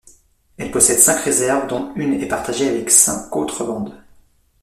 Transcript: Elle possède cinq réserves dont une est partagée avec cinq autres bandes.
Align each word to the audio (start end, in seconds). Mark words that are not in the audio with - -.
Elle 0.57 0.71
possède 0.71 0.97
cinq 0.97 1.25
réserves 1.25 1.67
dont 1.67 1.93
une 1.93 2.15
est 2.15 2.27
partagée 2.27 2.67
avec 2.67 2.89
cinq 2.89 3.35
autres 3.35 3.63
bandes. 3.63 4.03